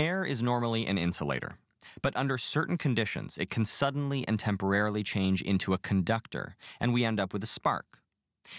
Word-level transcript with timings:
Air 0.00 0.24
is 0.24 0.42
normally 0.42 0.86
an 0.86 0.96
insulator, 0.96 1.58
but 2.00 2.16
under 2.16 2.38
certain 2.38 2.78
conditions, 2.78 3.36
it 3.36 3.50
can 3.50 3.66
suddenly 3.66 4.26
and 4.26 4.40
temporarily 4.40 5.02
change 5.02 5.42
into 5.42 5.74
a 5.74 5.78
conductor, 5.78 6.56
and 6.80 6.94
we 6.94 7.04
end 7.04 7.20
up 7.20 7.34
with 7.34 7.42
a 7.42 7.46
spark. 7.46 7.98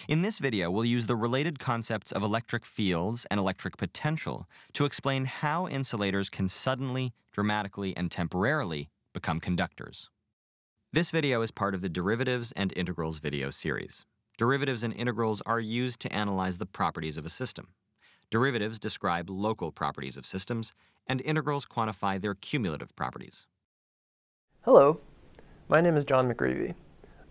In 0.07 0.21
this 0.21 0.37
video, 0.37 0.69
we'll 0.69 0.85
use 0.85 1.07
the 1.07 1.15
related 1.15 1.57
concepts 1.57 2.11
of 2.11 2.21
electric 2.21 2.63
fields 2.63 3.25
and 3.31 3.39
electric 3.39 3.77
potential 3.77 4.47
to 4.73 4.85
explain 4.85 5.25
how 5.25 5.67
insulators 5.67 6.29
can 6.29 6.47
suddenly, 6.47 7.11
dramatically, 7.31 7.97
and 7.97 8.11
temporarily 8.11 8.91
become 9.11 9.39
conductors. 9.39 10.11
This 10.93 11.09
video 11.09 11.41
is 11.41 11.49
part 11.49 11.73
of 11.73 11.81
the 11.81 11.89
Derivatives 11.89 12.53
and 12.55 12.71
Integrals 12.77 13.17
video 13.17 13.49
series. 13.49 14.05
Derivatives 14.37 14.83
and 14.83 14.93
integrals 14.93 15.41
are 15.47 15.59
used 15.59 16.01
to 16.01 16.13
analyze 16.13 16.59
the 16.59 16.67
properties 16.67 17.17
of 17.17 17.25
a 17.25 17.29
system. 17.29 17.69
Derivatives 18.31 18.79
describe 18.79 19.29
local 19.29 19.73
properties 19.73 20.15
of 20.15 20.25
systems, 20.25 20.73
and 21.05 21.19
integrals 21.19 21.65
quantify 21.65 22.19
their 22.19 22.33
cumulative 22.33 22.95
properties. 22.95 23.45
Hello, 24.61 25.01
my 25.67 25.81
name 25.81 25.97
is 25.97 26.05
John 26.05 26.31
McGreevy. 26.31 26.73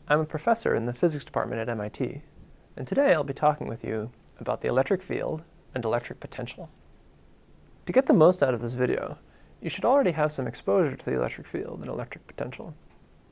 I'm 0.08 0.20
a 0.20 0.26
professor 0.26 0.74
in 0.74 0.84
the 0.84 0.92
physics 0.92 1.24
department 1.24 1.62
at 1.62 1.70
MIT, 1.70 2.20
and 2.76 2.86
today 2.86 3.14
I'll 3.14 3.24
be 3.24 3.32
talking 3.32 3.66
with 3.66 3.82
you 3.82 4.10
about 4.40 4.60
the 4.60 4.68
electric 4.68 5.02
field 5.02 5.42
and 5.74 5.86
electric 5.86 6.20
potential. 6.20 6.68
To 7.86 7.94
get 7.94 8.04
the 8.04 8.12
most 8.12 8.42
out 8.42 8.52
of 8.52 8.60
this 8.60 8.74
video, 8.74 9.16
you 9.62 9.70
should 9.70 9.86
already 9.86 10.10
have 10.10 10.30
some 10.30 10.46
exposure 10.46 10.96
to 10.96 11.04
the 11.06 11.16
electric 11.16 11.46
field 11.46 11.80
and 11.80 11.88
electric 11.88 12.26
potential. 12.26 12.74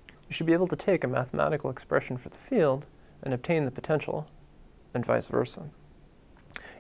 You 0.09 0.33
should 0.33 0.47
be 0.47 0.55
able 0.55 0.69
to 0.69 0.77
take 0.77 1.05
a 1.05 1.09
mathematical 1.09 1.69
expression 1.69 2.17
for 2.17 2.31
the 2.31 2.39
field 2.39 2.87
and 3.23 3.35
obtain 3.35 3.67
the 3.67 3.71
potential, 3.71 4.27
and 4.95 5.05
vice 5.05 5.27
versa. 5.27 5.69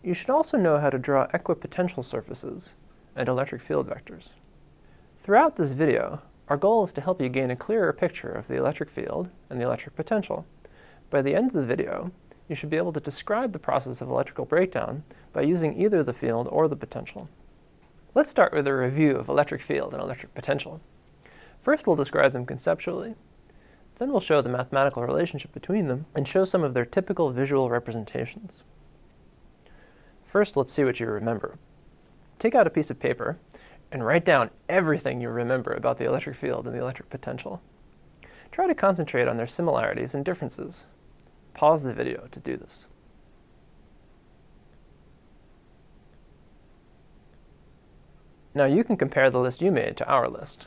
You 0.02 0.14
should 0.14 0.30
also 0.30 0.56
know 0.56 0.78
how 0.78 0.90
to 0.90 0.98
draw 0.98 1.26
equipotential 1.28 2.04
surfaces 2.04 2.70
and 3.16 3.28
electric 3.28 3.60
field 3.60 3.88
vectors. 3.88 4.30
Throughout 5.22 5.56
this 5.56 5.72
video, 5.72 6.22
our 6.48 6.56
goal 6.56 6.84
is 6.84 6.92
to 6.92 7.00
help 7.00 7.20
you 7.20 7.28
gain 7.28 7.50
a 7.50 7.56
clearer 7.56 7.92
picture 7.92 8.30
of 8.30 8.46
the 8.46 8.54
electric 8.54 8.90
field 8.90 9.28
and 9.50 9.60
the 9.60 9.64
electric 9.64 9.96
potential. 9.96 10.46
By 11.10 11.22
the 11.22 11.34
end 11.34 11.48
of 11.48 11.54
the 11.54 11.66
video, 11.66 12.12
you 12.48 12.54
should 12.54 12.70
be 12.70 12.76
able 12.76 12.92
to 12.92 13.00
describe 13.00 13.52
the 13.52 13.58
process 13.58 14.00
of 14.00 14.08
electrical 14.08 14.44
breakdown 14.44 15.02
by 15.32 15.42
using 15.42 15.78
either 15.80 16.02
the 16.02 16.12
field 16.12 16.48
or 16.50 16.68
the 16.68 16.76
potential. 16.76 17.28
Let's 18.14 18.30
start 18.30 18.52
with 18.52 18.66
a 18.68 18.74
review 18.74 19.16
of 19.16 19.28
electric 19.28 19.62
field 19.62 19.92
and 19.92 20.02
electric 20.02 20.32
potential. 20.32 20.80
First, 21.60 21.86
we'll 21.86 21.96
describe 21.96 22.32
them 22.32 22.46
conceptually. 22.46 23.16
Then 23.98 24.12
we'll 24.12 24.20
show 24.20 24.40
the 24.40 24.48
mathematical 24.48 25.02
relationship 25.02 25.52
between 25.52 25.88
them 25.88 26.06
and 26.14 26.26
show 26.26 26.44
some 26.44 26.62
of 26.62 26.72
their 26.72 26.86
typical 26.86 27.30
visual 27.30 27.68
representations. 27.68 28.62
First, 30.28 30.58
let's 30.58 30.70
see 30.70 30.84
what 30.84 31.00
you 31.00 31.06
remember. 31.06 31.56
Take 32.38 32.54
out 32.54 32.66
a 32.66 32.70
piece 32.70 32.90
of 32.90 33.00
paper 33.00 33.38
and 33.90 34.04
write 34.04 34.26
down 34.26 34.50
everything 34.68 35.22
you 35.22 35.30
remember 35.30 35.72
about 35.72 35.96
the 35.96 36.04
electric 36.04 36.36
field 36.36 36.66
and 36.66 36.74
the 36.74 36.82
electric 36.82 37.08
potential. 37.08 37.62
Try 38.52 38.66
to 38.66 38.74
concentrate 38.74 39.26
on 39.26 39.38
their 39.38 39.46
similarities 39.46 40.14
and 40.14 40.26
differences. 40.26 40.84
Pause 41.54 41.84
the 41.84 41.94
video 41.94 42.28
to 42.30 42.40
do 42.40 42.58
this. 42.58 42.84
Now 48.54 48.66
you 48.66 48.84
can 48.84 48.98
compare 48.98 49.30
the 49.30 49.40
list 49.40 49.62
you 49.62 49.72
made 49.72 49.96
to 49.96 50.06
our 50.06 50.28
list. 50.28 50.66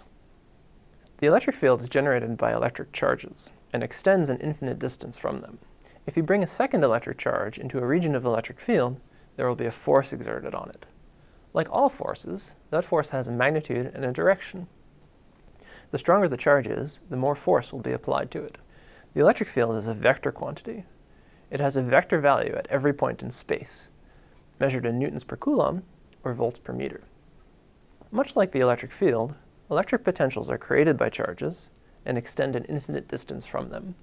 The 1.19 1.27
electric 1.27 1.55
field 1.55 1.81
is 1.81 1.89
generated 1.89 2.35
by 2.35 2.51
electric 2.51 2.93
charges 2.93 3.51
and 3.71 3.83
extends 3.83 4.29
an 4.29 4.39
infinite 4.39 4.79
distance 4.79 5.17
from 5.17 5.41
them. 5.41 5.59
If 6.07 6.17
you 6.17 6.23
bring 6.23 6.41
a 6.41 6.47
second 6.47 6.83
electric 6.83 7.19
charge 7.19 7.59
into 7.59 7.77
a 7.77 7.85
region 7.85 8.15
of 8.15 8.25
electric 8.25 8.59
field, 8.59 8.99
there 9.41 9.47
will 9.47 9.55
be 9.55 9.65
a 9.65 9.71
force 9.71 10.13
exerted 10.13 10.53
on 10.53 10.69
it. 10.69 10.85
Like 11.51 11.67
all 11.71 11.89
forces, 11.89 12.53
that 12.69 12.85
force 12.85 13.09
has 13.09 13.27
a 13.27 13.31
magnitude 13.31 13.91
and 13.95 14.05
a 14.05 14.11
direction. 14.11 14.67
The 15.89 15.97
stronger 15.97 16.27
the 16.27 16.37
charge 16.37 16.67
is, 16.67 16.99
the 17.09 17.17
more 17.17 17.33
force 17.33 17.73
will 17.73 17.79
be 17.79 17.91
applied 17.91 18.29
to 18.29 18.43
it. 18.43 18.59
The 19.15 19.21
electric 19.21 19.49
field 19.49 19.75
is 19.77 19.87
a 19.87 19.95
vector 19.95 20.31
quantity. 20.31 20.83
It 21.49 21.59
has 21.59 21.75
a 21.75 21.81
vector 21.81 22.19
value 22.19 22.53
at 22.53 22.67
every 22.67 22.93
point 22.93 23.23
in 23.23 23.31
space, 23.31 23.87
measured 24.59 24.85
in 24.85 24.99
newtons 24.99 25.23
per 25.23 25.37
coulomb 25.37 25.81
or 26.23 26.35
volts 26.35 26.59
per 26.59 26.71
meter. 26.71 27.01
Much 28.11 28.35
like 28.35 28.51
the 28.51 28.59
electric 28.59 28.91
field, 28.91 29.33
electric 29.71 30.03
potentials 30.03 30.51
are 30.51 30.59
created 30.59 30.97
by 30.97 31.09
charges 31.09 31.71
and 32.05 32.15
extend 32.15 32.55
an 32.55 32.65
infinite 32.65 33.07
distance 33.07 33.43
from 33.43 33.69
them. 33.69 33.95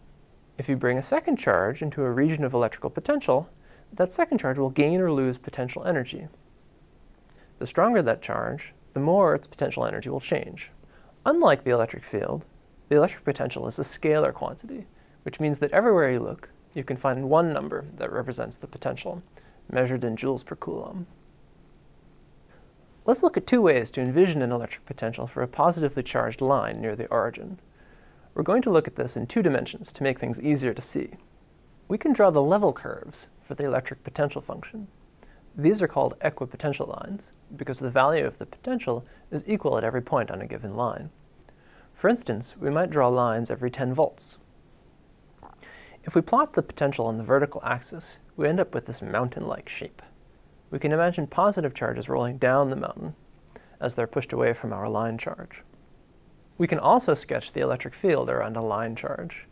If 0.59 0.69
you 0.69 0.75
bring 0.75 0.99
a 0.99 1.03
second 1.03 1.37
charge 1.37 1.81
into 1.81 2.03
a 2.03 2.11
region 2.11 2.43
of 2.43 2.55
electrical 2.55 2.91
potential, 2.91 3.49
that 3.93 4.13
second 4.13 4.39
charge 4.39 4.59
will 4.59 4.71
gain 4.71 5.01
or 5.01 5.13
lose 5.13 5.39
potential 5.39 5.85
energy. 5.85 6.29
The 7.59 7.67
stronger 7.67 8.03
that 8.03 8.23
charge, 8.23 8.75
the 8.95 9.01
more 9.01 9.35
its 9.35 9.47
potential 9.47 9.85
energy 9.85 10.09
will 10.09 10.21
change. 10.21 10.71
Unlike 11.27 11.65
the 11.65 11.71
electric 11.71 12.05
field, 12.05 12.47
the 12.89 12.97
electric 12.97 13.25
potential 13.25 13.67
is 13.67 13.79
a 13.79 13.83
scalar 13.83 14.33
quantity, 14.33 14.87
which 15.25 15.41
means 15.41 15.59
that 15.59 15.73
everywhere 15.73 16.11
you 16.11 16.21
look, 16.21 16.51
you 16.75 16.85
can 16.85 16.97
find 16.97 17.29
one 17.29 17.53
number 17.53 17.87
that 17.97 18.13
represents 18.13 18.57
the 18.57 18.67
potential, 18.67 19.23
measured 19.71 20.05
in 20.05 20.17
joules 20.17 20.45
per 20.45 20.55
coulomb. 20.55 21.07
Let's 23.05 23.23
look 23.23 23.37
at 23.37 23.47
two 23.47 23.63
ways 23.63 23.91
to 23.93 24.01
envision 24.01 24.43
an 24.43 24.53
electric 24.53 24.85
potential 24.85 25.27
for 25.27 25.43
a 25.43 25.49
positively 25.49 26.03
charged 26.03 26.41
line 26.41 26.81
near 26.81 26.95
the 26.95 27.07
origin. 27.07 27.59
We're 28.35 28.43
going 28.43 28.63
to 28.63 28.71
look 28.71 28.87
at 28.87 28.97
this 28.97 29.17
in 29.17 29.27
two 29.27 29.43
dimensions 29.43 29.91
to 29.93 30.03
make 30.03 30.19
things 30.19 30.41
easier 30.41 30.75
to 30.75 30.83
see. 30.83 31.15
We 31.89 31.99
can 31.99 32.13
draw 32.13 32.31
the 32.31 32.43
level 32.43 32.73
curves 32.73 33.29
for 33.49 33.55
the 33.55 33.65
electric 33.65 34.05
potential 34.05 34.43
function. 34.43 34.87
These 35.57 35.81
are 35.81 35.89
called 35.89 36.21
equipotential 36.21 36.87
lines 36.87 37.33
because 37.57 37.79
the 37.79 37.91
value 37.91 38.27
of 38.27 38.37
the 38.37 38.45
potential 38.45 39.07
is 39.31 39.43
equal 39.47 39.79
at 39.79 39.85
every 39.85 40.03
point 40.03 40.31
on 40.31 40.43
a 40.43 40.47
given 40.47 40.77
line. 40.77 41.09
For 41.95 42.11
instance, 42.11 42.57
we 42.61 42.69
might 42.69 42.91
draw 42.91 43.09
lines 43.09 43.51
every 43.51 43.71
10 43.71 43.95
volts. 43.95 44.37
If 46.05 46.15
we 46.15 46.21
plot 46.21 46.53
the 46.53 46.63
potential 46.63 47.07
on 47.07 47.17
the 47.17 47.25
vertical 47.25 47.63
axis, 47.65 48.19
we 48.37 48.47
end 48.47 48.61
up 48.61 48.75
with 48.75 48.85
this 48.85 49.01
mountain-like 49.01 49.69
shape. 49.69 50.03
We 50.71 50.79
can 50.79 50.93
imagine 50.93 51.27
positive 51.27 51.73
charges 51.73 52.11
rolling 52.11 52.37
down 52.37 52.69
the 52.69 52.77
mountain 52.77 53.15
as 53.81 53.95
they're 53.95 54.07
pushed 54.07 54.35
away 54.35 54.53
from 54.53 54.75
our 54.75 54.91
line 54.91 55.17
charge. 55.17 55.65
We 56.59 56.67
can 56.67 56.79
also 56.79 57.15
sketch 57.15 57.53
the 57.53 57.63
electric 57.63 57.95
field 57.95 58.29
around 58.29 58.57
a 58.57 58.63
line 58.63 58.95
charge. 58.95 59.47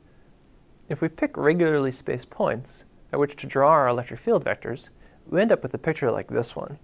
If 0.91 1.01
we 1.01 1.09
pick 1.09 1.37
regularly 1.39 1.91
spaced 1.91 2.29
points 2.29 2.85
at 3.17 3.21
which 3.21 3.35
to 3.35 3.47
draw 3.47 3.71
our 3.71 3.89
electric 3.89 4.21
field 4.21 4.45
vectors, 4.45 4.91
we 5.27 5.41
end 5.41 5.51
up 5.51 5.63
with 5.63 5.73
a 5.73 5.79
picture 5.79 6.13
like 6.13 6.29
this 6.29 6.55
one. 6.55 6.79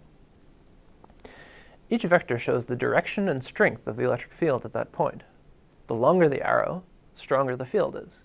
Each 1.91 2.05
vector 2.05 2.39
shows 2.39 2.65
the 2.65 2.75
direction 2.75 3.29
and 3.29 3.45
strength 3.45 3.87
of 3.87 3.97
the 3.97 4.05
electric 4.05 4.33
field 4.33 4.65
at 4.65 4.73
that 4.73 4.93
point. 4.93 5.25
The 5.89 5.95
longer 5.95 6.31
the 6.31 6.43
arrow, 6.43 6.85
stronger 7.13 7.55
the 7.55 7.67
field 7.67 8.03
is. 8.03 8.21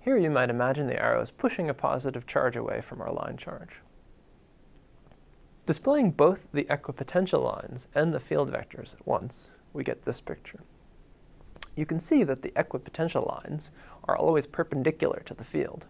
Here 0.00 0.18
you 0.18 0.28
might 0.28 0.50
imagine 0.50 0.86
the 0.86 1.00
arrow 1.00 1.22
is 1.22 1.30
pushing 1.30 1.70
a 1.70 1.72
positive 1.72 2.26
charge 2.26 2.56
away 2.56 2.82
from 2.82 3.00
our 3.00 3.10
line 3.10 3.38
charge. 3.38 3.80
Displaying 5.64 6.10
both 6.10 6.46
the 6.52 6.64
equipotential 6.64 7.42
lines 7.42 7.88
and 7.94 8.12
the 8.12 8.20
field 8.20 8.52
vectors 8.52 8.92
at 8.92 9.06
once, 9.06 9.50
we 9.72 9.82
get 9.82 10.02
this 10.02 10.20
picture. 10.20 10.60
You 11.74 11.86
can 11.86 12.00
see 12.00 12.22
that 12.22 12.42
the 12.42 12.50
equipotential 12.50 13.26
lines 13.26 13.70
are 14.06 14.14
always 14.14 14.46
perpendicular 14.46 15.22
to 15.24 15.32
the 15.32 15.42
field. 15.42 15.86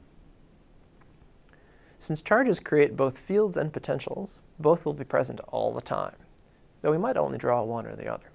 Since 1.99 2.22
charges 2.22 2.60
create 2.60 2.97
both 2.97 3.19
fields 3.19 3.56
and 3.56 3.72
potentials, 3.72 4.41
both 4.59 4.84
will 4.84 4.93
be 4.93 5.05
present 5.05 5.41
all 5.49 5.72
the 5.72 5.81
time, 5.81 6.16
though 6.82 6.91
we 6.91 6.99
might 6.99 7.16
only 7.16 7.38
draw 7.38 7.62
one 7.62 7.87
or 7.87 7.97
the 7.97 8.12
other. 8.12 8.31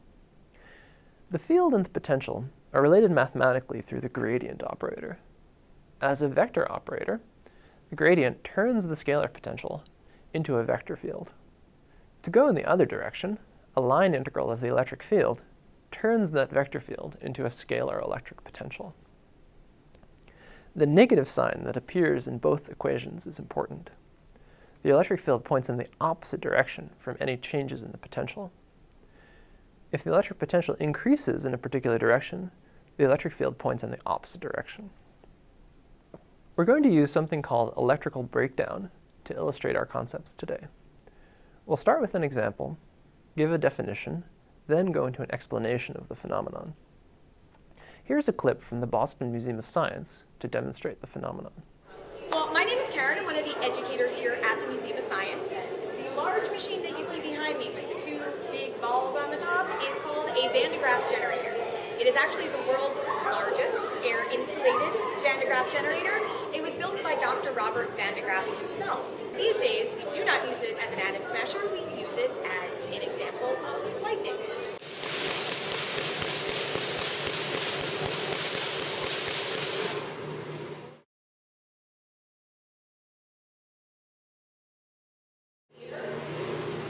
The 1.29 1.39
field 1.39 1.73
and 1.73 1.85
the 1.85 1.89
potential 1.89 2.45
are 2.73 2.81
related 2.81 3.11
mathematically 3.11 3.81
through 3.81 4.01
the 4.01 4.09
gradient 4.09 4.63
operator. 4.63 5.19
As 6.01 6.21
a 6.21 6.27
vector 6.27 6.71
operator, 6.71 7.21
the 7.89 7.95
gradient 7.95 8.43
turns 8.43 8.87
the 8.87 8.95
scalar 8.95 9.31
potential 9.31 9.83
into 10.33 10.57
a 10.57 10.63
vector 10.63 10.95
field. 10.95 11.31
To 12.23 12.29
go 12.29 12.47
in 12.47 12.55
the 12.55 12.65
other 12.65 12.85
direction, 12.85 13.39
a 13.75 13.81
line 13.81 14.13
integral 14.13 14.51
of 14.51 14.61
the 14.61 14.67
electric 14.67 15.03
field 15.03 15.43
turns 15.91 16.31
that 16.31 16.51
vector 16.51 16.79
field 16.79 17.17
into 17.21 17.45
a 17.45 17.49
scalar 17.49 18.03
electric 18.03 18.43
potential. 18.43 18.93
The 20.79 20.87
negative 20.87 21.29
sign 21.29 21.63
that 21.65 21.75
appears 21.75 22.25
in 22.25 22.37
both 22.37 22.69
equations 22.69 23.27
is 23.27 23.37
important. 23.37 23.89
The 24.81 24.91
electric 24.91 25.19
field 25.19 25.43
points 25.43 25.67
in 25.67 25.75
the 25.75 25.89
opposite 25.99 26.39
direction 26.39 26.91
from 26.97 27.17
any 27.19 27.35
changes 27.35 27.83
in 27.83 27.91
the 27.91 27.97
potential. 27.97 28.53
If 29.91 30.05
the 30.05 30.11
electric 30.13 30.39
potential 30.39 30.75
increases 30.79 31.43
in 31.43 31.53
a 31.53 31.57
particular 31.57 31.97
direction, 31.97 32.51
the 32.95 33.03
electric 33.03 33.33
field 33.33 33.57
points 33.57 33.83
in 33.83 33.91
the 33.91 33.99
opposite 34.05 34.39
direction. 34.39 34.89
We're 36.55 36.63
going 36.63 36.83
to 36.83 36.89
use 36.89 37.11
something 37.11 37.41
called 37.41 37.73
electrical 37.75 38.23
breakdown 38.23 38.89
to 39.25 39.35
illustrate 39.35 39.75
our 39.75 39.85
concepts 39.85 40.33
today. 40.33 40.67
We'll 41.65 41.75
start 41.75 41.99
with 41.99 42.15
an 42.15 42.23
example, 42.23 42.77
give 43.35 43.51
a 43.51 43.57
definition, 43.57 44.23
then 44.67 44.93
go 44.93 45.07
into 45.07 45.23
an 45.23 45.33
explanation 45.33 45.97
of 45.97 46.07
the 46.07 46.15
phenomenon. 46.15 46.73
Here's 48.01 48.29
a 48.29 48.33
clip 48.33 48.63
from 48.63 48.79
the 48.79 48.87
Boston 48.87 49.33
Museum 49.33 49.59
of 49.59 49.69
Science 49.69 50.23
to 50.39 50.47
demonstrate 50.47 51.01
the 51.01 51.07
phenomenon. 51.07 51.51
Well, 52.31 52.51
my 52.53 52.63
name 52.63 52.77
is 52.77 52.89
Karen. 52.89 53.19
I'm 53.19 53.25
one 53.25 53.35
of 53.35 53.45
the 53.45 53.57
educators 53.59 54.17
here 54.17 54.39
at 54.43 54.61
the 54.61 54.67
Museum 54.67 54.97
of 54.97 55.03
Science. 55.03 55.49
The 55.49 56.15
Large 56.15 56.49
machine 56.51 56.81
that 56.83 56.97
you 56.97 57.03
see 57.03 57.19
behind 57.21 57.57
me 57.57 57.71
with 57.73 57.87
the 57.93 57.99
two 57.99 58.19
big 58.51 58.79
balls 58.81 59.15
on 59.15 59.31
the 59.31 59.37
top 59.37 59.67
is 59.81 59.97
called 60.03 60.29
a 60.29 60.47
Van 60.53 60.71
de 60.71 60.77
Graaff 60.77 61.09
generator. 61.09 61.55
It 61.99 62.07
is 62.07 62.15
actually 62.15 62.47
the 62.47 62.63
world's 62.67 62.97
largest 63.25 63.87
air-insulated 64.03 64.93
Van 65.23 65.39
de 65.39 65.45
Graaff 65.45 65.71
generator. 65.71 66.15
It 66.53 66.61
was 66.61 66.71
built 66.75 67.01
by 67.03 67.15
Dr. 67.15 67.51
Robert 67.51 67.95
Van 67.97 68.13
de 68.15 68.21
Graaff 68.21 68.45
himself. 68.59 69.05
These 69.35 69.57
days, 69.57 69.91
we 69.95 70.03
do 70.11 70.23
not 70.25 70.47
use 70.47 70.61
it 70.61 70.77
as 70.85 70.93
an 70.93 70.99
atom 70.99 71.23
smasher, 71.23 71.61
we 71.71 71.79
use 72.01 72.15
it 72.15 72.31
as 72.45 72.71
an 72.93 73.01
example 73.01 73.55
of 73.65 74.01
lightning. 74.03 74.35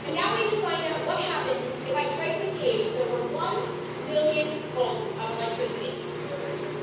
And 0.05 0.15
now 0.15 0.35
we 0.35 0.49
can 0.49 0.61
find 0.61 0.81
out 0.91 1.05
what 1.05 1.19
happens 1.19 1.87
if 1.87 1.95
I 1.95 2.05
strike 2.05 2.39
this 2.41 2.59
cage 2.59 2.87
over 2.95 3.27
1 3.35 4.09
million 4.09 4.59
volts 4.73 5.05
of 5.19 5.37
electricity. 5.37 5.93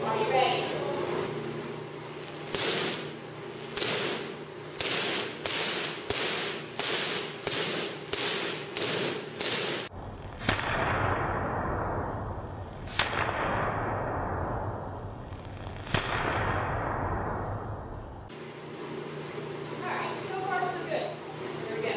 Are 0.05 0.17
you 0.17 0.31
ready? 0.31 0.63
Alright, 19.83 20.11
so 20.29 20.35
far 20.41 20.61
so 20.65 20.79
good. 20.89 21.07
Here 21.69 21.77
we 21.77 21.83
go. 21.83 21.95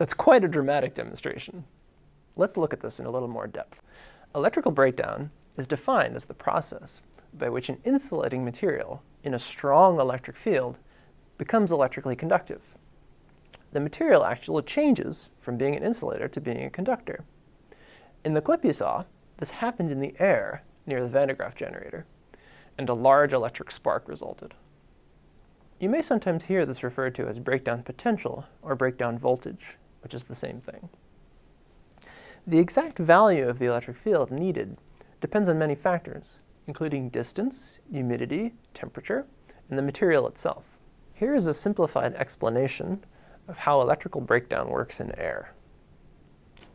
That's 0.00 0.14
quite 0.14 0.44
a 0.44 0.48
dramatic 0.48 0.94
demonstration. 0.94 1.62
Let's 2.34 2.56
look 2.56 2.72
at 2.72 2.80
this 2.80 3.00
in 3.00 3.04
a 3.04 3.10
little 3.10 3.28
more 3.28 3.46
depth. 3.46 3.82
Electrical 4.34 4.72
breakdown 4.72 5.30
is 5.58 5.66
defined 5.66 6.16
as 6.16 6.24
the 6.24 6.32
process 6.32 7.02
by 7.34 7.50
which 7.50 7.68
an 7.68 7.82
insulating 7.84 8.42
material 8.42 9.02
in 9.24 9.34
a 9.34 9.38
strong 9.38 10.00
electric 10.00 10.38
field 10.38 10.78
becomes 11.36 11.70
electrically 11.70 12.16
conductive. 12.16 12.62
The 13.72 13.80
material 13.80 14.24
actually 14.24 14.62
changes 14.62 15.28
from 15.38 15.58
being 15.58 15.76
an 15.76 15.82
insulator 15.82 16.28
to 16.28 16.40
being 16.40 16.64
a 16.64 16.70
conductor. 16.70 17.26
In 18.24 18.32
the 18.32 18.40
clip 18.40 18.64
you 18.64 18.72
saw, 18.72 19.04
this 19.36 19.50
happened 19.50 19.90
in 19.90 20.00
the 20.00 20.14
air 20.18 20.62
near 20.86 21.02
the 21.02 21.08
Van 21.08 21.28
de 21.28 21.34
Graaff 21.34 21.56
generator, 21.56 22.06
and 22.78 22.88
a 22.88 22.94
large 22.94 23.34
electric 23.34 23.70
spark 23.70 24.08
resulted. 24.08 24.54
You 25.78 25.90
may 25.90 26.00
sometimes 26.00 26.46
hear 26.46 26.64
this 26.64 26.82
referred 26.82 27.14
to 27.16 27.28
as 27.28 27.38
breakdown 27.38 27.82
potential 27.82 28.46
or 28.62 28.74
breakdown 28.74 29.18
voltage, 29.18 29.76
which 30.02 30.14
is 30.14 30.24
the 30.24 30.34
same 30.34 30.60
thing. 30.60 30.88
The 32.46 32.58
exact 32.58 32.98
value 32.98 33.48
of 33.48 33.58
the 33.58 33.66
electric 33.66 33.96
field 33.96 34.30
needed 34.30 34.78
depends 35.20 35.48
on 35.48 35.58
many 35.58 35.74
factors, 35.74 36.38
including 36.66 37.10
distance, 37.10 37.78
humidity, 37.90 38.54
temperature, 38.74 39.26
and 39.68 39.78
the 39.78 39.82
material 39.82 40.26
itself. 40.26 40.78
Here 41.12 41.34
is 41.34 41.46
a 41.46 41.54
simplified 41.54 42.14
explanation 42.14 43.04
of 43.46 43.58
how 43.58 43.80
electrical 43.80 44.20
breakdown 44.20 44.68
works 44.68 45.00
in 45.00 45.16
air. 45.18 45.52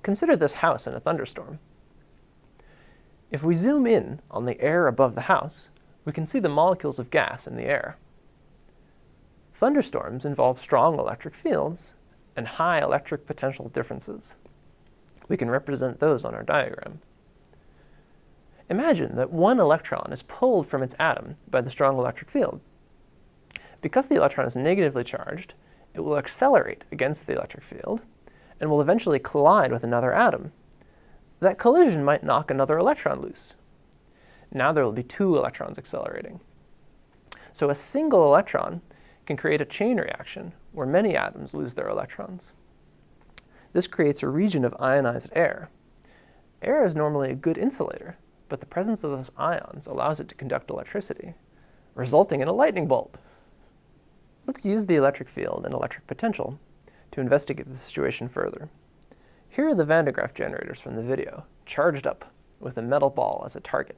Consider 0.04 0.36
this 0.36 0.54
house 0.54 0.86
in 0.86 0.94
a 0.94 1.00
thunderstorm. 1.00 1.60
If 3.32 3.44
we 3.44 3.56
zoom 3.56 3.88
in 3.88 4.22
on 4.30 4.46
the 4.46 4.62
air 4.62 4.88
above 4.88 5.16
the 5.16 5.22
house, 5.22 5.70
we 6.06 6.14
can 6.14 6.28
see 6.28 6.40
the 6.40 6.48
molecules 6.48 7.00
of 7.00 7.10
gas 7.10 7.48
in 7.48 7.56
the 7.56 7.66
air. 7.66 7.98
Thunderstorms 9.56 10.26
involve 10.26 10.60
strong 10.60 11.00
electric 11.00 11.34
fields 11.34 11.96
and 12.36 12.48
high 12.48 12.82
electric 12.82 13.26
potential 13.26 13.70
differences. 13.70 14.36
We 15.28 15.38
can 15.38 15.50
represent 15.50 16.00
those 16.00 16.26
on 16.26 16.36
our 16.36 16.44
diagram. 16.44 17.00
Imagine 18.70 19.16
that 19.16 19.32
one 19.32 19.60
electron 19.60 20.10
is 20.12 20.24
pulled 20.24 20.68
from 20.68 20.82
its 20.82 20.96
atom 21.00 21.36
by 21.50 21.62
the 21.62 21.70
strong 21.70 21.98
electric 21.98 22.30
field. 22.30 22.62
Because 23.82 24.08
the 24.08 24.16
electron 24.16 24.48
is 24.48 24.56
negatively 24.56 25.04
charged, 25.04 25.54
it 25.94 26.00
will 26.00 26.18
accelerate 26.18 26.84
against 26.92 27.28
the 27.28 27.34
electric 27.34 27.64
field 27.64 28.02
and 28.60 28.70
will 28.70 28.82
eventually 28.82 29.20
collide 29.20 29.72
with 29.72 29.84
another 29.84 30.14
atom. 30.14 30.52
That 31.40 31.60
collision 31.60 32.04
might 32.04 32.24
knock 32.24 32.50
another 32.50 32.78
electron 32.78 33.22
loose. 33.22 33.54
Now 34.52 34.72
there 34.72 34.84
will 34.84 34.92
be 34.92 35.04
two 35.04 35.36
electrons 35.36 35.78
accelerating. 35.78 36.40
So 37.52 37.70
a 37.70 37.76
single 37.76 38.26
electron 38.26 38.82
can 39.26 39.38
create 39.38 39.62
a 39.62 39.66
chain 39.66 39.98
reaction 39.98 40.54
where 40.72 40.86
many 40.86 41.16
atoms 41.16 41.54
lose 41.54 41.74
their 41.74 41.90
electrons. 41.90 42.54
This 43.74 43.88
creates 43.88 44.24
a 44.24 44.30
region 44.30 44.64
of 44.64 44.76
ionized 44.80 45.30
air. 45.34 45.70
Air 46.62 46.86
is 46.86 46.96
normally 46.96 47.32
a 47.32 47.36
good 47.36 47.58
insulator, 47.58 48.18
but 48.48 48.60
the 48.60 48.66
presence 48.66 49.04
of 49.04 49.12
those 49.12 49.32
ions 49.38 49.88
allows 49.88 50.20
it 50.20 50.30
to 50.30 50.36
conduct 50.36 50.70
electricity, 50.70 51.34
resulting 51.94 52.42
in 52.42 52.48
a 52.48 52.54
lightning 52.54 52.88
bolt. 52.88 53.16
Let's 54.48 54.66
use 54.66 54.86
the 54.86 54.96
electric 54.96 55.28
field 55.28 55.64
and 55.66 55.74
electric 55.74 56.08
potential 56.08 56.60
to 57.12 57.22
investigate 57.22 57.68
the 57.68 57.78
situation 57.78 58.30
further. 58.30 58.70
Here 59.50 59.68
are 59.70 59.76
the 59.76 59.86
Van 59.86 60.06
de 60.06 60.12
Graaff 60.12 60.34
generators 60.34 60.80
from 60.80 60.96
the 60.96 61.02
video, 61.02 61.46
charged 61.66 62.06
up 62.06 62.32
with 62.60 62.78
a 62.78 62.82
metal 62.82 63.10
ball 63.10 63.44
as 63.46 63.56
a 63.56 63.62
target. 63.62 63.98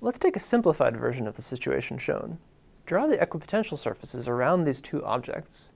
Let's 0.00 0.18
take 0.18 0.36
a 0.36 0.40
simplified 0.40 0.96
version 0.96 1.26
of 1.26 1.34
the 1.34 1.42
situation 1.42 1.98
shown. 1.98 2.38
Draw 2.86 3.08
the 3.08 3.18
equipotential 3.18 3.76
surfaces 3.76 4.28
around 4.28 4.62
these 4.62 4.80
two 4.80 5.04
objects, 5.04 5.70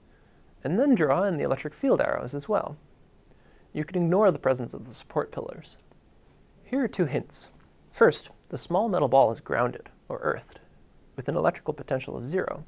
and 0.63 0.79
then 0.79 0.95
draw 0.95 1.23
in 1.23 1.35
the 1.35 1.43
electric 1.43 1.73
field 1.73 1.99
arrows 1.99 2.33
as 2.33 2.47
well. 2.47 2.77
You 3.73 3.83
can 3.83 4.01
ignore 4.01 4.31
the 4.31 4.39
presence 4.39 4.73
of 4.73 4.87
the 4.87 4.93
support 4.93 5.29
pillars. 5.29 5.77
Here 6.63 6.81
are 6.81 6.87
two 6.87 7.05
hints. 7.05 7.49
First, 7.91 8.29
the 8.47 8.57
small 8.57 8.87
metal 8.87 9.09
ball 9.09 9.29
is 9.29 9.41
grounded, 9.41 9.89
or 10.07 10.19
earthed, 10.19 10.61
with 11.17 11.27
an 11.27 11.35
electrical 11.35 11.73
potential 11.73 12.15
of 12.15 12.25
zero. 12.25 12.63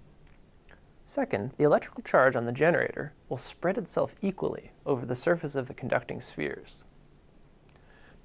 Second, 1.06 1.52
the 1.58 1.64
electrical 1.64 2.04
charge 2.04 2.36
on 2.36 2.46
the 2.46 2.52
generator 2.52 3.14
will 3.30 3.38
spread 3.38 3.78
itself 3.78 4.14
equally 4.22 4.72
over 4.86 5.06
the 5.06 5.16
surface 5.16 5.56
of 5.56 5.70
the 5.70 5.74
conducting 5.74 6.20
spheres. 6.20 6.84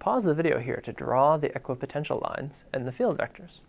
Pause 0.00 0.24
the 0.24 0.34
video 0.34 0.58
here 0.58 0.80
to 0.82 0.92
draw 0.92 1.36
the 1.36 1.50
equipotential 1.50 2.20
lines 2.22 2.64
and 2.72 2.86
the 2.86 2.92
field 2.92 3.18
vectors. 3.18 3.60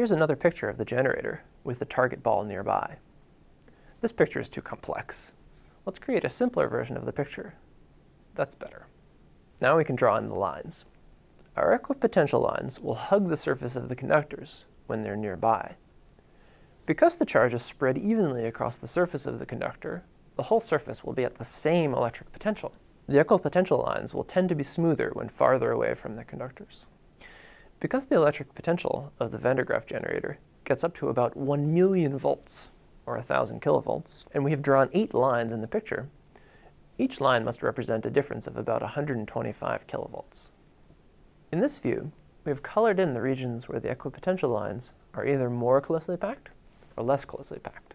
Here's 0.00 0.12
another 0.12 0.34
picture 0.34 0.70
of 0.70 0.78
the 0.78 0.84
generator 0.86 1.42
with 1.62 1.78
the 1.78 1.84
target 1.84 2.22
ball 2.22 2.42
nearby. 2.42 2.96
This 4.00 4.12
picture 4.12 4.40
is 4.40 4.48
too 4.48 4.62
complex. 4.62 5.32
Let's 5.84 5.98
create 5.98 6.24
a 6.24 6.30
simpler 6.30 6.68
version 6.68 6.96
of 6.96 7.04
the 7.04 7.12
picture. 7.12 7.52
That's 8.34 8.54
better. 8.54 8.86
Now 9.60 9.76
we 9.76 9.84
can 9.84 9.96
draw 9.96 10.16
in 10.16 10.24
the 10.24 10.34
lines. 10.34 10.86
Our 11.54 11.78
equipotential 11.78 12.42
lines 12.42 12.80
will 12.80 12.94
hug 12.94 13.28
the 13.28 13.36
surface 13.36 13.76
of 13.76 13.90
the 13.90 13.94
conductors 13.94 14.64
when 14.86 15.02
they're 15.02 15.16
nearby. 15.16 15.74
Because 16.86 17.16
the 17.16 17.26
charge 17.26 17.52
is 17.52 17.62
spread 17.62 17.98
evenly 17.98 18.46
across 18.46 18.78
the 18.78 18.88
surface 18.88 19.26
of 19.26 19.38
the 19.38 19.44
conductor, 19.44 20.02
the 20.36 20.44
whole 20.44 20.60
surface 20.60 21.04
will 21.04 21.12
be 21.12 21.24
at 21.24 21.36
the 21.36 21.44
same 21.44 21.92
electric 21.92 22.32
potential. 22.32 22.72
The 23.06 23.22
equipotential 23.22 23.84
lines 23.84 24.14
will 24.14 24.24
tend 24.24 24.48
to 24.48 24.54
be 24.54 24.64
smoother 24.64 25.10
when 25.12 25.28
farther 25.28 25.70
away 25.70 25.92
from 25.92 26.16
the 26.16 26.24
conductors. 26.24 26.86
Because 27.80 28.06
the 28.06 28.16
electric 28.16 28.54
potential 28.54 29.10
of 29.18 29.30
the 29.30 29.38
Van 29.38 29.56
de 29.56 29.64
Graaff 29.64 29.86
generator 29.86 30.38
gets 30.64 30.84
up 30.84 30.94
to 30.96 31.08
about 31.08 31.36
1 31.36 31.72
million 31.72 32.18
volts, 32.18 32.68
or 33.06 33.14
1,000 33.14 33.62
kilovolts, 33.62 34.26
and 34.32 34.44
we 34.44 34.50
have 34.50 34.60
drawn 34.60 34.90
eight 34.92 35.14
lines 35.14 35.50
in 35.50 35.62
the 35.62 35.66
picture, 35.66 36.08
each 36.98 37.20
line 37.20 37.42
must 37.42 37.62
represent 37.62 38.04
a 38.04 38.10
difference 38.10 38.46
of 38.46 38.58
about 38.58 38.82
125 38.82 39.86
kilovolts. 39.86 40.48
In 41.50 41.60
this 41.60 41.78
view, 41.78 42.12
we 42.44 42.50
have 42.50 42.62
colored 42.62 43.00
in 43.00 43.14
the 43.14 43.22
regions 43.22 43.68
where 43.68 43.80
the 43.80 43.94
equipotential 43.94 44.52
lines 44.52 44.92
are 45.14 45.26
either 45.26 45.48
more 45.48 45.80
closely 45.80 46.18
packed 46.18 46.50
or 46.96 47.02
less 47.02 47.24
closely 47.24 47.58
packed. 47.58 47.94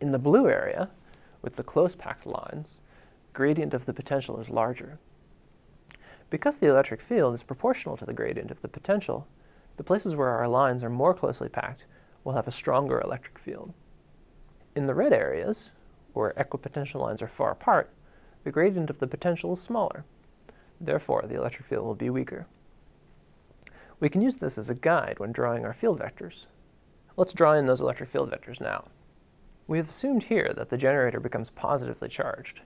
In 0.00 0.12
the 0.12 0.18
blue 0.18 0.48
area, 0.48 0.90
with 1.40 1.56
the 1.56 1.62
close 1.62 1.94
packed 1.94 2.26
lines, 2.26 2.80
gradient 3.32 3.72
of 3.72 3.86
the 3.86 3.94
potential 3.94 4.38
is 4.38 4.50
larger. 4.50 4.98
Because 6.36 6.58
the 6.58 6.68
electric 6.68 7.00
field 7.00 7.32
is 7.32 7.42
proportional 7.42 7.96
to 7.96 8.04
the 8.04 8.12
gradient 8.12 8.50
of 8.50 8.60
the 8.60 8.68
potential, 8.68 9.26
the 9.78 9.82
places 9.82 10.14
where 10.14 10.28
our 10.28 10.46
lines 10.46 10.84
are 10.84 10.90
more 10.90 11.14
closely 11.14 11.48
packed 11.48 11.86
will 12.24 12.34
have 12.34 12.46
a 12.46 12.50
stronger 12.50 13.00
electric 13.00 13.38
field. 13.38 13.72
In 14.74 14.86
the 14.86 14.94
red 14.94 15.14
areas, 15.14 15.70
where 16.12 16.34
equipotential 16.36 17.00
lines 17.00 17.22
are 17.22 17.26
far 17.26 17.52
apart, 17.52 17.88
the 18.44 18.50
gradient 18.50 18.90
of 18.90 18.98
the 18.98 19.06
potential 19.06 19.54
is 19.54 19.62
smaller. 19.62 20.04
Therefore, 20.78 21.24
the 21.26 21.36
electric 21.36 21.66
field 21.68 21.86
will 21.86 21.94
be 21.94 22.10
weaker. 22.10 22.46
We 23.98 24.10
can 24.10 24.20
use 24.20 24.36
this 24.36 24.58
as 24.58 24.68
a 24.68 24.74
guide 24.74 25.18
when 25.18 25.32
drawing 25.32 25.64
our 25.64 25.72
field 25.72 26.00
vectors. 26.00 26.48
Let's 27.16 27.32
draw 27.32 27.54
in 27.54 27.64
those 27.64 27.80
electric 27.80 28.10
field 28.10 28.30
vectors 28.30 28.60
now. 28.60 28.88
We 29.66 29.78
have 29.78 29.88
assumed 29.88 30.24
here 30.24 30.52
that 30.54 30.68
the 30.68 30.76
generator 30.76 31.18
becomes 31.18 31.48
positively 31.48 32.10
charged, 32.10 32.60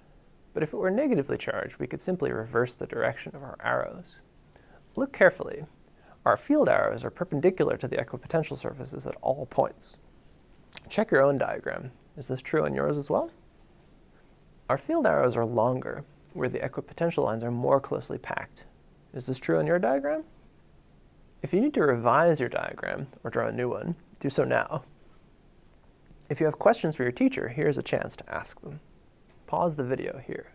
but 0.52 0.62
if 0.62 0.72
it 0.72 0.76
were 0.76 0.90
negatively 0.90 1.38
charged, 1.38 1.78
we 1.78 1.86
could 1.86 2.00
simply 2.00 2.32
reverse 2.32 2.74
the 2.74 2.86
direction 2.86 3.34
of 3.34 3.42
our 3.42 3.56
arrows. 3.62 4.16
Look 4.96 5.12
carefully. 5.12 5.64
Our 6.26 6.36
field 6.36 6.68
arrows 6.68 7.04
are 7.04 7.10
perpendicular 7.10 7.76
to 7.76 7.88
the 7.88 7.96
equipotential 7.96 8.56
surfaces 8.56 9.06
at 9.06 9.16
all 9.22 9.46
points. 9.46 9.96
Check 10.88 11.10
your 11.10 11.22
own 11.22 11.38
diagram. 11.38 11.92
Is 12.16 12.28
this 12.28 12.42
true 12.42 12.64
on 12.64 12.74
yours 12.74 12.98
as 12.98 13.08
well? 13.08 13.30
Our 14.68 14.76
field 14.76 15.06
arrows 15.06 15.36
are 15.36 15.46
longer, 15.46 16.04
where 16.32 16.48
the 16.48 16.58
equipotential 16.58 17.24
lines 17.24 17.42
are 17.42 17.50
more 17.50 17.80
closely 17.80 18.18
packed. 18.18 18.64
Is 19.14 19.26
this 19.26 19.38
true 19.38 19.58
on 19.58 19.66
your 19.66 19.78
diagram? 19.78 20.24
If 21.42 21.54
you 21.54 21.60
need 21.60 21.74
to 21.74 21.82
revise 21.82 22.38
your 22.38 22.48
diagram, 22.48 23.06
or 23.24 23.30
draw 23.30 23.48
a 23.48 23.52
new 23.52 23.70
one, 23.70 23.96
do 24.18 24.28
so 24.28 24.44
now. 24.44 24.82
If 26.28 26.38
you 26.38 26.46
have 26.46 26.58
questions 26.58 26.94
for 26.94 27.02
your 27.02 27.12
teacher, 27.12 27.48
here's 27.48 27.78
a 27.78 27.82
chance 27.82 28.14
to 28.16 28.32
ask 28.32 28.60
them. 28.60 28.80
Pause 29.50 29.74
the 29.74 29.82
video 29.82 30.22
here. 30.24 30.52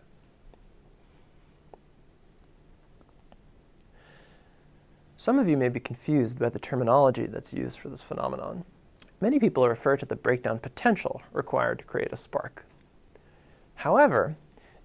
Some 5.18 5.38
of 5.38 5.46
you 5.46 5.58
may 5.58 5.68
be 5.68 5.80
confused 5.80 6.38
by 6.38 6.48
the 6.48 6.58
terminology 6.58 7.26
that's 7.26 7.52
used 7.52 7.78
for 7.78 7.90
this 7.90 8.00
phenomenon. 8.00 8.64
Many 9.20 9.38
people 9.38 9.68
refer 9.68 9.98
to 9.98 10.06
the 10.06 10.16
breakdown 10.16 10.58
potential 10.60 11.20
required 11.34 11.80
to 11.80 11.84
create 11.84 12.10
a 12.10 12.16
spark. 12.16 12.64
However, 13.74 14.34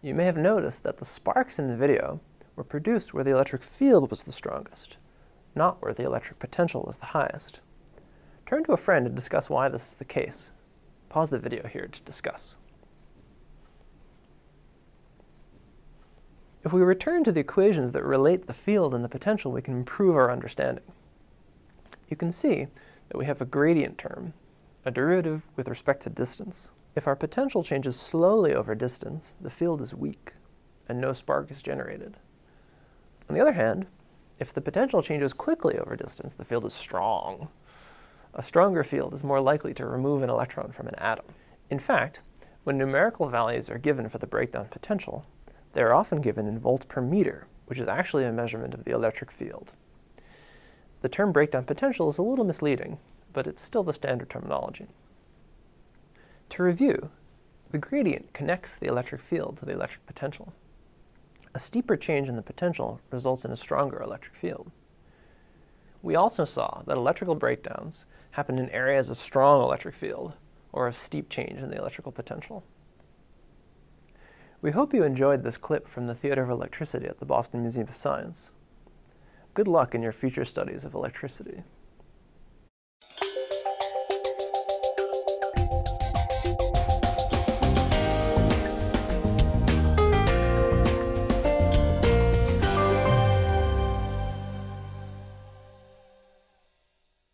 you 0.02 0.14
may 0.14 0.26
have 0.26 0.36
noticed 0.36 0.84
that 0.84 0.98
the 0.98 1.06
sparks 1.06 1.58
in 1.58 1.70
the 1.70 1.78
video 1.78 2.20
were 2.58 2.66
produced 2.66 3.14
where 3.14 3.24
the 3.24 3.32
electric 3.32 3.64
field 3.64 4.10
was 4.10 4.24
the 4.24 4.34
strongest, 4.34 4.98
not 5.56 5.82
where 5.82 5.94
the 5.94 6.04
electric 6.04 6.38
potential 6.38 6.84
was 6.86 6.98
the 6.98 7.06
highest. 7.06 7.62
Turn 8.46 8.66
to 8.66 8.74
a 8.74 8.78
friend 8.78 9.08
and 9.08 9.16
discuss 9.16 9.50
why 9.50 9.70
this 9.70 9.86
is 9.86 9.96
the 9.96 10.04
case. 10.04 10.52
Pause 11.08 11.30
the 11.30 11.40
video 11.40 11.66
here 11.66 11.88
to 11.88 12.02
discuss. 12.02 12.56
If 16.64 16.72
we 16.72 16.82
return 16.82 17.24
to 17.24 17.32
the 17.32 17.40
equations 17.40 17.92
that 17.92 18.04
relate 18.04 18.46
the 18.46 18.54
field 18.54 18.94
and 18.94 19.04
the 19.04 19.10
potential, 19.10 19.52
we 19.52 19.64
can 19.64 19.76
improve 19.76 20.16
our 20.16 20.32
understanding. 20.32 20.84
You 22.08 22.16
can 22.16 22.32
see 22.32 22.68
that 23.10 23.18
we 23.18 23.26
have 23.26 23.42
a 23.42 23.46
gradient 23.46 23.98
term, 23.98 24.34
a 24.86 24.92
derivative 24.92 25.42
with 25.56 25.68
respect 25.68 26.04
to 26.04 26.10
distance. 26.12 26.70
If 26.96 27.08
our 27.08 27.16
potential 27.16 27.64
changes 27.64 28.00
slowly 28.00 28.54
over 28.54 28.76
distance, 28.76 29.36
the 29.42 29.50
field 29.50 29.82
is 29.82 29.96
weak, 29.96 30.34
and 30.88 31.02
no 31.02 31.14
spark 31.14 31.50
is 31.50 31.64
generated. 31.64 32.18
On 33.28 33.36
the 33.36 33.42
other 33.42 33.54
hand, 33.54 33.88
if 34.40 34.54
the 34.54 34.62
potential 34.62 35.02
changes 35.02 35.34
quickly 35.34 35.80
over 35.80 35.96
distance, 35.96 36.34
the 36.34 36.46
field 36.46 36.66
is 36.66 36.74
strong. 36.74 37.48
A 38.36 38.44
stronger 38.44 38.84
field 38.84 39.14
is 39.14 39.24
more 39.24 39.42
likely 39.42 39.74
to 39.74 39.86
remove 39.86 40.22
an 40.22 40.30
electron 40.30 40.72
from 40.72 40.88
an 40.88 40.96
atom. 40.96 41.26
In 41.70 41.80
fact, 41.80 42.20
when 42.64 42.78
numerical 42.78 43.30
values 43.30 43.70
are 43.70 43.78
given 43.78 44.10
for 44.10 44.20
the 44.20 44.28
breakdown 44.28 44.68
potential, 44.70 45.26
they 45.74 45.82
are 45.82 45.94
often 45.94 46.22
given 46.22 46.48
in 46.48 46.60
volts 46.60 46.86
per 46.86 47.02
meter, 47.02 47.48
which 47.66 47.80
is 47.80 47.88
actually 47.88 48.26
a 48.26 48.32
measurement 48.32 48.74
of 48.74 48.84
the 48.84 48.92
electric 48.92 49.32
field. 49.32 49.72
The 51.02 51.10
term 51.10 51.32
breakdown 51.32 51.64
potential 51.64 52.10
is 52.10 52.18
a 52.18 52.24
little 52.24 52.46
misleading, 52.46 53.00
but 53.34 53.48
it's 53.48 53.62
still 53.62 53.84
the 53.84 53.94
standard 53.94 54.30
terminology. 54.30 54.88
To 56.50 56.64
review, 56.64 57.10
the 57.72 57.78
gradient 57.78 58.34
connects 58.34 58.76
the 58.76 58.88
electric 58.88 59.22
field 59.22 59.58
to 59.58 59.66
the 59.66 59.72
electric 59.72 60.06
potential. 60.06 60.54
A 61.56 61.60
steeper 61.60 61.96
change 61.96 62.28
in 62.28 62.36
the 62.36 62.42
potential 62.42 63.00
results 63.10 63.46
in 63.46 63.52
a 63.52 63.56
stronger 63.56 64.02
electric 64.02 64.36
field. 64.36 64.72
We 66.02 66.16
also 66.16 66.46
saw 66.46 66.82
that 66.86 66.98
electrical 66.98 67.36
breakdowns 67.36 68.06
happen 68.32 68.60
in 68.60 68.70
areas 68.70 69.10
of 69.10 69.18
strong 69.18 69.64
electric 69.64 69.96
field 69.96 70.34
or 70.72 70.88
of 70.88 70.98
steep 70.98 71.30
change 71.30 71.60
in 71.60 71.70
the 71.70 71.78
electrical 71.78 72.12
potential. 72.12 72.64
We 74.62 74.70
hope 74.70 74.94
you 74.94 75.04
enjoyed 75.04 75.42
this 75.42 75.58
clip 75.58 75.88
from 75.88 76.06
the 76.06 76.14
Theater 76.14 76.44
of 76.44 76.52
Electricity 76.52 77.08
at 77.08 77.20
the 77.20 77.26
Boston 77.26 77.62
Museum 77.62 77.88
of 77.88 77.96
Science. 77.96 78.52
Good 79.56 79.68
luck 79.68 79.96
in 79.96 80.04
your 80.04 80.12
future 80.12 80.46
studies 80.46 80.86
of 80.86 80.94
electricity. 80.94 81.64